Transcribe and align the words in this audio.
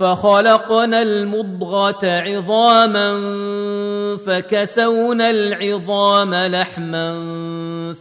فخلقنا 0.00 1.02
المضغة 1.02 1.98
عظاما 2.02 3.20
فكسونا 4.26 5.30
العظام 5.30 6.34
لحما 6.34 7.14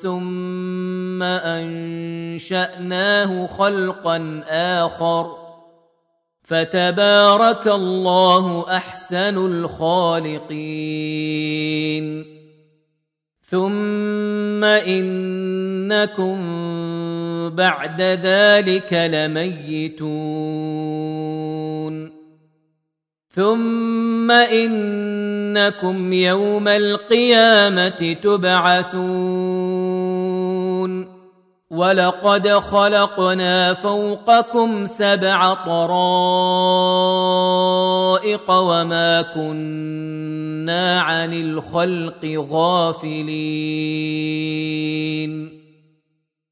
ثم 0.01 1.23
أنشأناه 1.23 2.77
خلقا 3.47 4.43
آخر. 4.49 5.35
فتبارك 6.43 7.67
الله 7.67 8.65
أحسن 8.69 9.37
الخالقين. 9.45 10.39
ثم 13.49 14.63
انكم 14.63 16.39
بعد 17.49 18.01
ذلك 18.01 18.93
لميتون 18.93 20.09
ثم 23.29 24.31
انكم 24.31 26.13
يوم 26.13 26.67
القيامه 26.67 28.17
تبعثون 28.23 29.39
ولقد 31.71 32.49
خلقنا 32.49 33.73
فوقكم 33.73 34.85
سبع 34.85 35.53
طرائق 35.53 35.91
وما 38.51 39.21
كنا 39.21 40.48
عن 40.99 41.33
الخلق 41.33 42.25
غافلين 42.51 43.69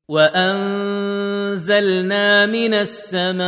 وانزلنا 0.09 1.65
من 2.45 2.73
السماء 2.73 3.47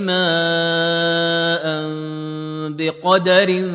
ماء 0.00 1.64
بقدر 2.72 3.70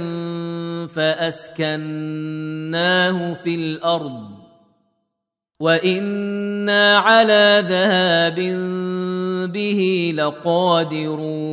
فاسكناه 0.95 2.37
في 3.33 3.55
الأرض 3.55 4.35
وأنا 5.59 6.97
على 6.97 7.63
ذهاب 7.69 8.35
به 9.53 10.13
لقادرون 10.17 11.45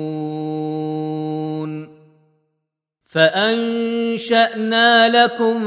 فأنشأنا 3.12 4.88
لكم 5.24 5.60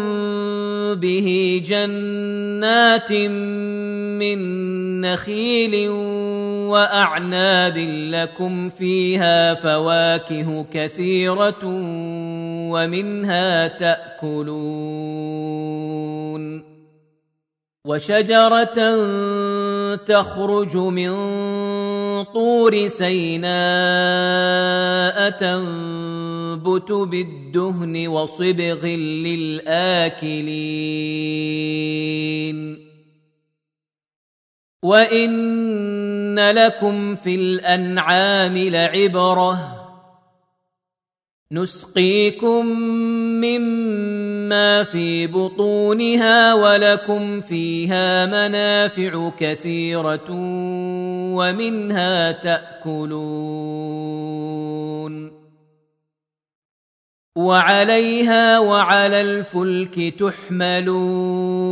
به 0.96 1.62
جنات 1.66 3.12
من 3.12 4.40
نخيل 5.02 5.90
وأعناب 6.70 7.78
لكم 8.12 8.70
فيها 8.70 9.54
فواكه 9.54 10.66
كثيرة 10.72 11.60
ومنها 12.72 13.68
تأكلون 13.68 14.96
وشجرة 17.86 18.78
تخرج 19.96 20.78
من 20.78 21.14
طور 22.24 22.88
سيناء 22.88 23.56
تنبت 26.56 26.92
بالدهن 26.92 28.08
وصبغ 28.08 28.86
للاكلين 29.26 30.46
وان 34.84 36.40
لكم 36.40 37.16
في 37.16 37.36
الانعام 37.36 38.58
لعبره 38.58 39.82
نسقيكم 41.52 42.66
مما 43.42 44.84
في 44.84 45.28
بطونها 45.28 46.54
ولكم 46.54 47.42
فيها 47.42 48.26
منافع 48.26 49.30
كثيره 49.38 50.26
ومنها 51.36 52.32
تاكلون 52.32 53.76
وعليها 57.36 58.60
وعلى 58.60 59.22
الفلك 59.22 60.14
تحملون. 60.20 61.66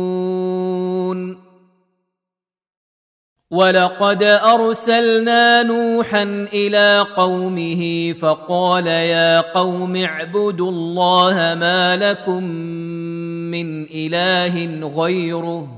ولقد 3.50 4.22
أرسلنا 4.22 5.62
نوحا 5.62 6.22
إلى 6.52 7.06
قومه 7.16 8.12
فقال 8.12 8.86
يا 8.86 9.40
قوم 9.40 9.96
اعبدوا 9.96 10.70
الله 10.70 11.34
ما 11.54 11.96
لكم 11.96 12.44
من 13.54 13.84
إله 13.84 14.86
غيره 14.88 15.68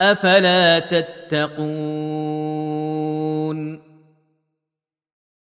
أفلا 0.00 0.78
تتقون. 0.78 1.52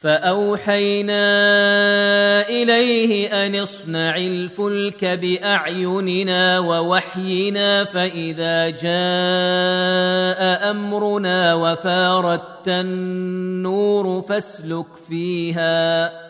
فأوحينا 0.00 1.28
إليه 2.48 3.46
أن 3.46 3.54
اصنع 3.54 4.16
الفلك 4.16 5.04
بأعيننا 5.04 6.58
ووحينا 6.58 7.84
فإذا 7.84 8.70
جاء 8.70 10.70
أمرنا 10.70 11.54
وفاردت 11.54 12.68
النور 12.68 14.22
فاسلك 14.22 14.86
فيها 15.08 16.29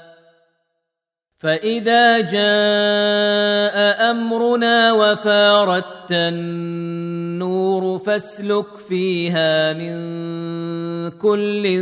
فإذا 1.40 2.20
جاء 2.20 4.10
أمرنا 4.10 4.92
وفاردت 4.92 6.10
النور 6.10 7.98
فاسلك 7.98 8.76
فيها 8.88 9.72
من 9.72 10.00
كل 11.10 11.81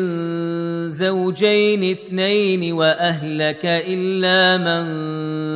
زوجين 0.90 1.90
اثنين 1.90 2.72
وأهلك 2.72 3.60
إلا 3.64 4.56
من 4.58 4.84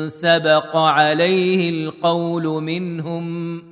سبق 0.09 0.77
عليه 0.77 1.71
القول 1.71 2.63
منهم 2.63 3.72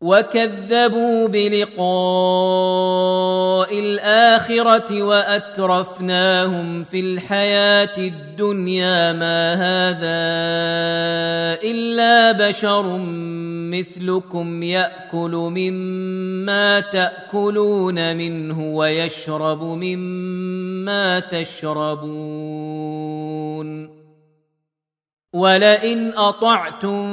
وكذبوا 0.00 1.28
بلقاء 1.28 1.78
الاخره 3.78 5.02
واترفناهم 5.02 6.84
في 6.84 7.00
الحياة 7.00 7.98
الدنيا 7.98 9.12
ما 9.12 9.54
هذا 9.54 10.26
الا 11.70 12.32
بشر 12.32 12.98
مثلكم 13.72 14.62
ياكل 14.62 15.30
مما 15.30 16.80
تاكلون 16.80 18.16
منه 18.16 18.76
ويشرب 18.76 19.62
مما 19.62 21.20
تشربون 21.20 22.06
ولئن 25.36 26.12
أطعتم 26.16 27.06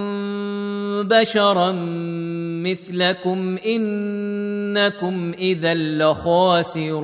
بشرا 1.03 1.71
مثلكم 2.63 3.57
إنكم 3.65 5.33
إذا 5.39 5.73
لخاسرون. 5.73 7.03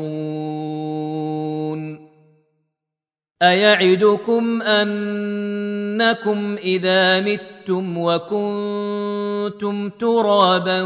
أيعدكم 3.41 4.61
أنكم 4.61 6.55
إذا 6.63 7.19
متم 7.19 7.97
وكنتم 7.97 9.89
ترابا 9.89 10.81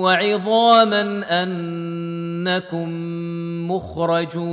وعظاما 0.00 1.24
أنكم 1.42 2.88
مخرجون. 3.70 4.44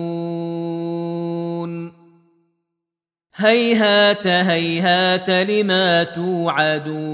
هيهات 3.35 4.27
هيهات 4.27 5.29
لما 5.29 6.03
توعدون 6.03 7.11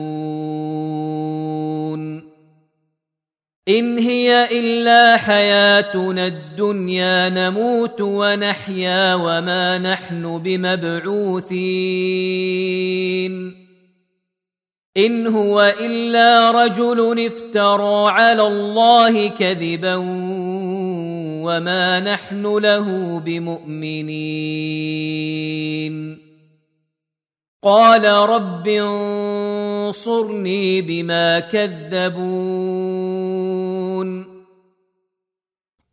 إن 3.69 3.97
هي 3.97 4.59
إلا 4.59 5.17
حياتنا 5.17 6.27
الدنيا 6.27 7.29
نموت 7.29 8.01
ونحيا 8.01 9.15
وما 9.15 9.77
نحن 9.77 10.37
بمبعوثين 10.37 11.57
إن 14.97 15.27
هو 15.27 15.73
إلا 15.79 16.51
رجل 16.51 17.25
افترى 17.25 18.09
على 18.09 18.47
الله 18.47 19.29
كذبا 19.29 19.95
وما 21.45 21.99
نحن 21.99 22.57
له 22.57 23.19
بمؤمنين. 23.19 24.27
قال 27.63 28.05
رب 28.05 28.67
انصرني 28.67 30.81
بما 30.81 31.39
كذبون. 31.39 33.66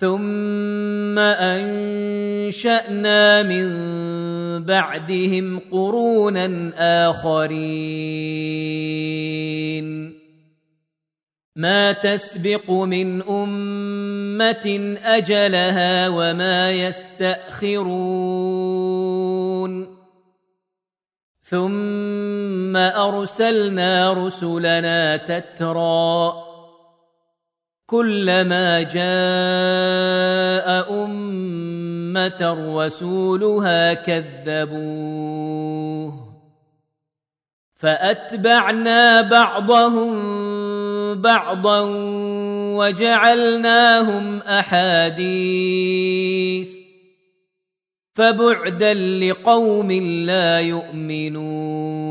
ثم 0.00 1.18
أنشأنا 1.18 3.22
من 3.42 3.66
بعدهم 4.64 5.60
قرونا 5.72 6.72
آخرين. 7.10 7.60
ما 11.56 11.92
تسبق 11.92 12.70
من 12.70 13.22
أمة 13.22 14.96
أجلها 15.04 16.08
وما 16.08 16.72
يستأخرون. 16.72 17.80
ثم 21.40 22.76
أرسلنا 22.76 24.12
رسلنا 24.12 25.16
تترى 25.16 26.49
كلما 27.90 28.82
جاء 28.82 29.04
أمة 31.04 32.74
رسولها 32.76 33.94
كذبوه. 33.94 34.80
فأتبعنا 37.74 39.20
بعضهم 39.20 40.14
بعضا 41.14 41.80
وجعلناهم 42.76 44.38
أحاديث. 44.38 46.68
فبعدا 48.12 48.94
لقوم 48.94 49.92
لا 50.26 50.60
يؤمنون. 50.60 52.10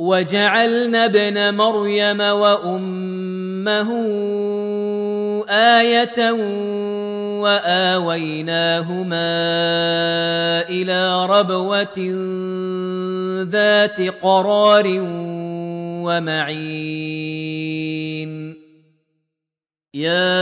وجعلنا 0.00 1.04
ابن 1.04 1.54
مريم 1.54 2.20
وأمه 2.20 3.90
آية 5.48 6.32
وآويناهما 7.44 9.16
إلى 10.68 11.26
ربوة 11.26 11.98
ذات 13.44 14.00
قرار 14.22 14.86
ومعين. 16.08 17.50
يا 19.94 20.40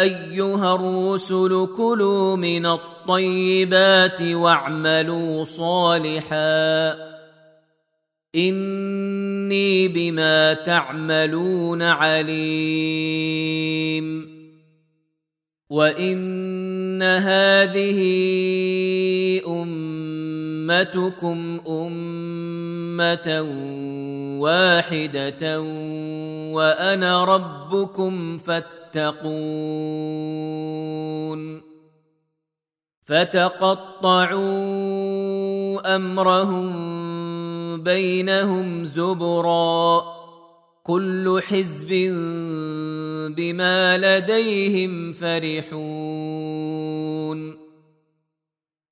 أيها 0.00 0.74
الرسل 0.74 1.68
كلوا 1.76 2.36
من 2.36 2.66
الطيبات 2.66 4.22
واعملوا 4.22 5.44
صالحا 5.44 7.11
إني 8.36 9.88
بما 9.88 10.54
تعملون 10.54 11.82
عليم. 11.82 12.32
وإن 15.70 17.02
هذه 17.02 18.00
أمتكم 19.48 21.60
أمة 21.68 23.42
واحدة 24.40 25.60
وأنا 26.52 27.24
ربكم 27.24 28.38
فاتقون. 28.38 30.12
فتقطعوا 33.02 34.42
أمرهم 35.96 37.41
بينهم 37.76 38.84
زبرا 38.84 40.02
كل 40.82 41.40
حزب 41.48 41.88
بما 43.36 43.98
لديهم 43.98 45.12
فرحون 45.12 46.52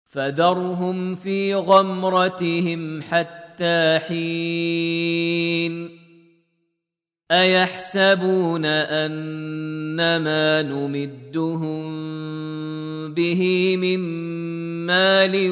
فذرهم 0.09 1.15
في 1.15 1.55
غمرتهم 1.55 3.03
حتى 3.03 3.99
حين 4.09 6.00
أيحسبون 7.31 8.65
أنما 8.65 10.63
نمدهم 10.63 12.11
به 13.15 13.77
من 13.77 14.01
مال 14.87 15.51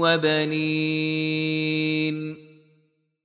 وبنين. 0.00 1.34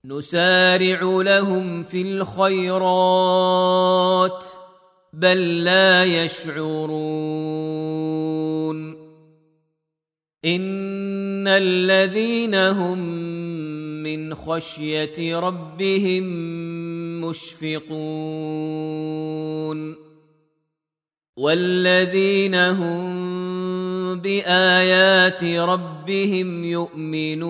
نسارع 0.05 0.99
لهم 1.21 1.83
في 1.83 2.01
الخيرات 2.01 3.23
بل 5.13 5.63
لا 5.63 6.03
يشعرون. 6.03 7.49
إن 10.45 11.47
الذين 11.47 12.55
هم 12.55 12.99
من 14.17 14.35
خشية 14.35 15.39
ربهم 15.39 16.23
مشفقون. 17.21 18.09
والذين 21.37 22.55
هم 22.55 23.19
بآيات 24.19 25.43
ربهم 25.43 26.63
يؤمنون. 26.63 27.49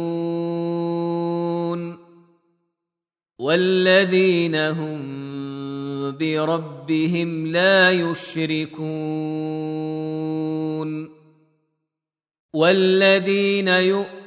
والذين 3.39 4.56
هم 4.56 5.01
بربهم 6.18 7.48
لا 7.48 7.92
يشركون. 7.92 9.10
والذين 12.54 13.68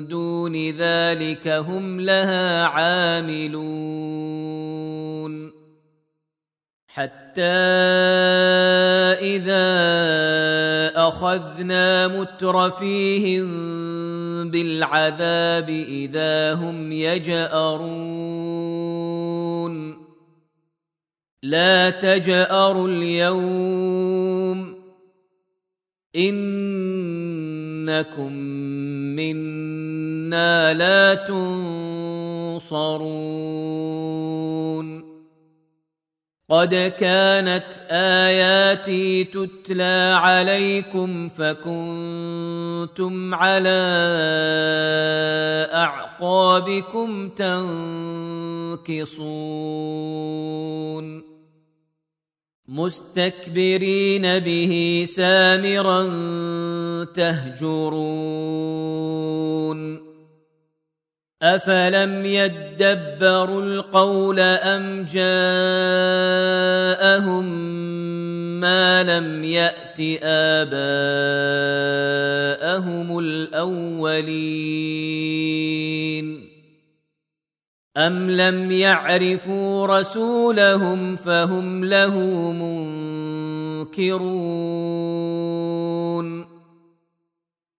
دون 0.00 0.70
ذلك 0.70 1.48
هم 1.48 2.00
لها 2.00 2.64
عاملون. 2.64 4.24
حتى 6.86 7.42
إذا 9.20 9.66
أخذنا 10.96 12.08
مترفيهم 12.08 13.46
بالعذاب 14.50 15.70
إذا 15.70 16.54
هم 16.54 16.92
يجأرون. 16.92 18.14
لا 21.42 21.90
تجأروا 21.90 22.88
اليوم. 22.88 24.74
إنكم 26.16 28.32
منا 30.24 30.74
لا 30.74 31.14
تنصرون. 31.14 32.74
قد 36.50 36.74
كانت 36.74 37.64
آياتي 37.90 39.24
تتلى 39.24 40.14
عليكم 40.16 41.28
فكنتم 41.28 43.34
على 43.34 43.84
أعقابكم 45.74 47.28
تنكصون. 47.28 48.84
مستكبرين 52.68 54.38
به 54.38 55.06
سامرا 55.16 56.04
تهجرون. 57.04 58.64
افلم 61.44 62.26
يدبروا 62.26 63.62
القول 63.62 64.40
ام 64.40 65.04
جاءهم 65.04 65.24
ما 68.60 69.02
لم 69.02 69.44
يات 69.44 70.00
اباءهم 70.22 70.78
الاولين 73.18 74.54
أم 77.96 78.30
لم 78.30 78.70
يعرفوا 78.70 79.86
رسولهم 79.86 81.16
فهم 81.16 81.84
له 81.84 82.18
منكرون 83.82 84.84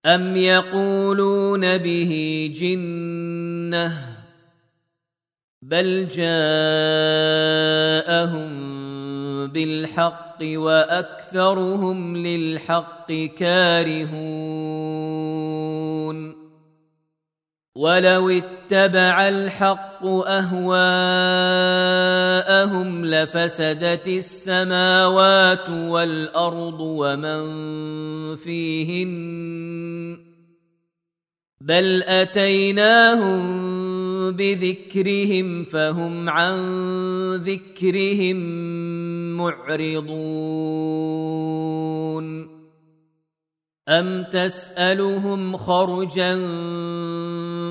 أم 0.05 0.37
يقولون 0.37 1.77
به 1.77 2.53
جنة 2.55 4.15
بل 5.61 6.07
جاءهم 6.07 6.35
بالحق 9.47 10.37
وأكثرهم 10.41 12.17
للحق 12.17 13.13
كارهون 13.37 14.75
ولو 17.75 18.29
اتبع 18.29 19.27
الحق 19.27 19.94
أهواءهم 20.27 21.05
لفسدت 23.05 24.07
السماوات 24.07 25.69
والأرض 25.69 26.79
ومن 26.79 27.45
فيهن 28.35 30.25
بل 31.61 32.03
أتيناهم 32.03 33.45
بذكرهم 34.31 35.63
فهم 35.63 36.29
عن 36.29 36.55
ذكرهم 37.35 38.37
معرضون 39.37 40.85
أم 43.89 44.23
تسألهم 44.23 45.57
خرجا 45.57 46.35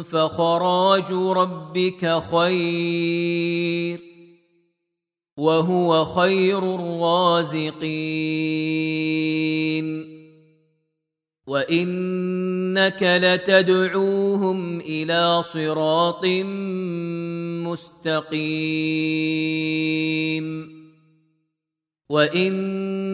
فخراج 0.02 1.12
ربك 1.12 2.22
خير 2.32 4.00
وهو 5.36 6.04
خير 6.04 6.74
الرازقين. 6.74 7.84
وإنك 11.46 13.02
لتدعوهم 13.02 14.80
إلى 14.80 15.42
صراط 15.42 16.24
مستقيم. 17.66 18.44
وإن 22.08 23.13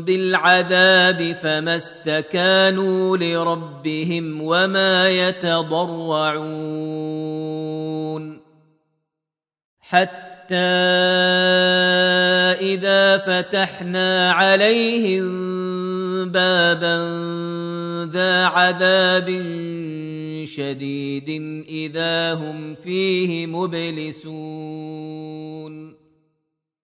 بالعذاب 0.00 1.36
فما 1.42 1.76
استكانوا 1.76 3.16
لربهم 3.16 4.42
وما 4.42 5.10
يتضرعون. 5.10 6.52
حتى 9.80 10.54
إذا 12.60 13.18
فتحنا 13.18 14.32
عليهم 14.32 15.24
بابا 16.28 16.96
ذا 18.12 18.44
عذاب 18.44 19.28
شديد 20.44 21.28
إذا 21.68 22.34
هم 22.34 22.74
فيه 22.74 23.46
مبلسون. 23.46 24.82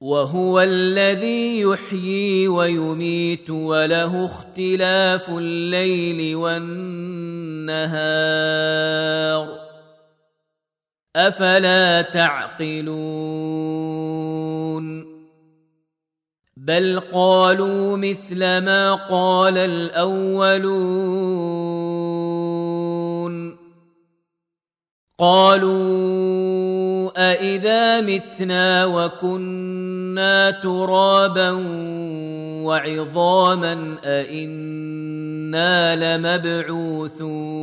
وهو 0.00 0.60
الذي 0.60 1.60
يحيي 1.60 2.48
ويميت 2.48 3.50
وله 3.50 4.26
اختلاف 4.26 5.28
الليل 5.28 6.36
والنهار. 6.36 7.80
أفلا 11.16 12.02
تعقلون؟ 12.02 13.60
بل 16.56 17.00
قالوا 17.12 17.96
مثل 17.96 18.38
ما 18.38 18.94
قال 18.94 19.58
الأولون. 19.58 21.10
قالوا 25.20 27.10
أإذا 27.16 28.00
متنا 28.00 28.84
وكنا 28.84 30.50
ترابا 30.50 31.50
وعظاما 32.64 33.96
أإنا 34.04 35.96
لمبعوثون 36.16 37.60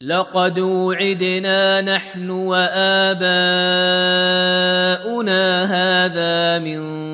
لقد 0.00 0.58
وعدنا 0.58 1.80
نحن 1.80 2.30
وآباؤنا 2.30 3.44
هذا 5.64 6.58
من 6.58 7.13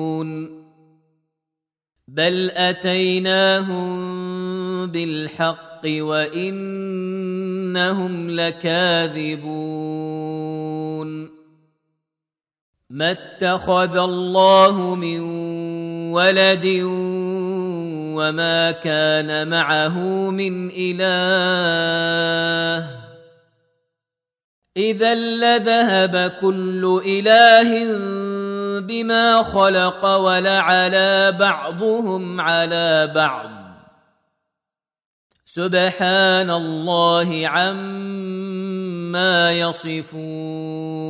بل 2.11 2.51
اتيناهم 2.51 3.91
بالحق 4.87 5.81
وانهم 5.85 7.11
لكاذبون 8.29 9.51
ما 12.89 13.11
اتخذ 13.11 13.97
الله 13.97 14.95
من 14.95 15.19
ولد 16.11 16.65
وما 18.19 18.71
كان 18.71 19.47
معه 19.47 19.99
من 20.29 20.71
اله 20.77 21.01
اذا 24.77 25.15
لذهب 25.15 26.31
كل 26.41 27.01
اله 27.05 27.81
بما 28.79 29.43
خلق 29.43 30.05
ولعلى 30.05 31.37
بعضهم 31.39 32.41
على 32.41 33.11
بعض. 33.15 33.49
سبحان 35.45 36.49
الله 36.49 37.47
عما 37.47 39.51
يصفون. 39.51 41.01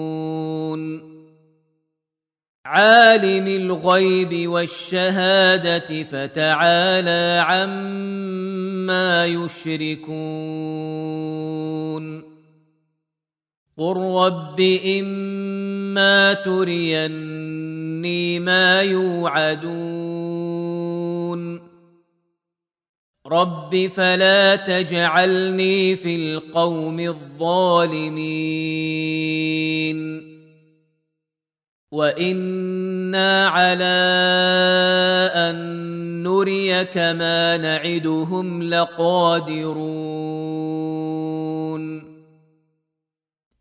عالم 2.66 3.48
الغيب 3.48 4.50
والشهاده 4.50 6.04
فتعالى 6.04 7.44
عما 7.46 9.26
يشركون. 9.26 10.12
قل 13.78 13.98
رب 13.98 14.62
اما 14.86 16.34
تريني 18.02 18.40
ما 18.40 18.82
يوعدون. 18.82 19.72
رب 23.28 23.88
فلا 23.96 24.56
تجعلني 24.56 25.96
في 25.96 26.16
القوم 26.16 27.00
الظالمين. 27.00 28.22
وإنا 31.92 33.48
على 33.48 33.84
أن 35.36 35.56
نريك 36.24 36.98
ما 36.98 37.58
نعدهم 37.58 38.64
لقادرون. 38.64 39.72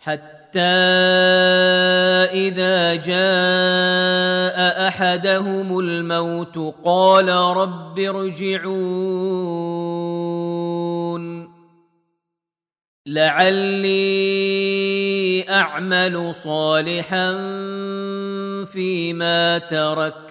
حتى 0.00 0.60
إذا 2.32 2.94
جاء 2.94 4.88
أحدهم 4.88 5.78
الموت 5.78 6.74
قال 6.84 7.28
رب 7.28 7.98
ارجعون. 7.98 8.80
لعلي 13.06 14.20
أعمل 15.50 16.34
صالحا 16.44 17.32
فيما 18.64 19.58
تركت. 19.58 20.30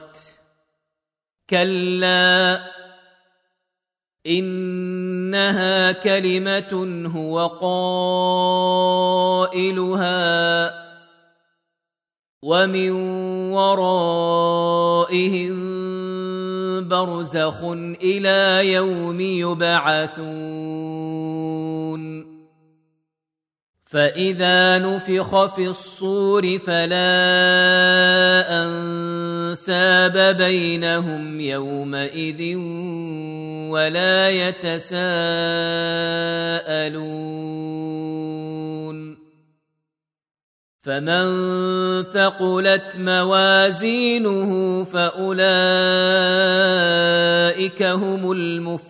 كلا 1.50 2.79
إنها 4.28 5.92
كلمة 5.92 7.04
هو 7.16 7.48
قائلها 9.48 10.30
ومن 12.44 12.92
ورائهم 13.52 14.50
برزخ 16.90 17.64
إلى 18.04 18.72
يوم 18.74 19.22
يبعثون. 19.22 20.80
فإذا 23.90 24.78
نفخ 24.78 25.56
في 25.56 25.68
الصور 25.68 26.60
فلا 26.60 27.10
أنساب 28.64 30.38
بينهم 30.38 31.40
يومئذ 31.40 32.58
ولا 33.70 34.30
يتساءلون. 34.30 35.00
فمن 40.80 42.04
ثقلت 42.04 42.98
موازينه 42.98 44.84
فأولئك 44.84 46.50
اولئك 47.60 47.84
هم 47.84 48.32
المفلحون. 48.32 48.90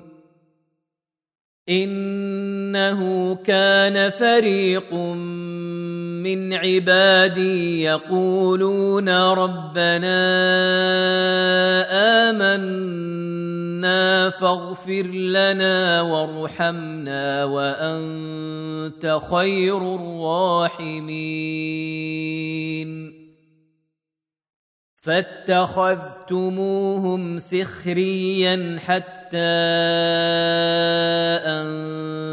إنه 1.71 3.35
كان 3.35 4.09
فريق 4.09 4.93
من 4.93 6.53
عبادي 6.53 7.83
يقولون 7.83 9.09
ربنا 9.09 10.21
آمنا 12.29 14.29
فاغفر 14.29 15.07
لنا 15.07 16.01
وارحمنا 16.01 17.45
وأنت 17.45 19.19
خير 19.31 19.95
الراحمين. 19.95 21.11
فاتخذتموهم 25.01 26.41
سخريا 27.37 28.79
حتى 28.85 29.37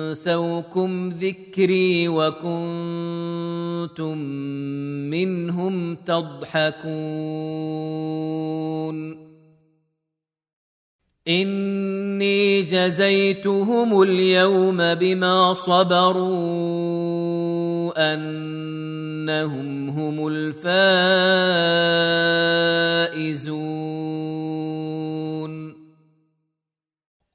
أنسوكم 0.08 1.08
ذكري 1.08 2.08
وكنتم 2.08 2.58
منهم 5.10 5.94
تضحكون. 5.94 6.88
إني 11.28 12.62
جزيتهم 12.62 14.02
اليوم 14.02 14.94
بما 14.94 15.54
صبروا 15.54 16.24
أنهم 18.14 19.88
هم 19.90 20.28
الفائزون. 20.28 20.78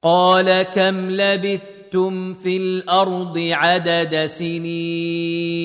قال 0.02 0.62
كم 0.62 1.10
لبثتم 1.10 2.34
في 2.34 2.56
الأرض 2.56 3.38
عدد 3.38 4.26
سنين؟ 4.26 5.64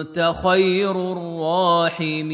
أنت 0.00 0.34
خير 0.42 1.12
الراحمين. 1.12 2.26